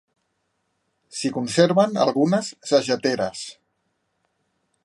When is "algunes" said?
2.07-2.51